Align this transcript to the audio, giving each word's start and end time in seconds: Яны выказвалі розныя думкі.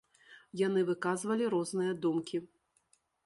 Яны 0.61 0.81
выказвалі 0.87 1.51
розныя 1.55 1.93
думкі. 2.05 2.37